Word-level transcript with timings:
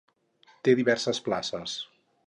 Té 0.67 0.75
diverses 0.79 1.23
places. 1.31 1.79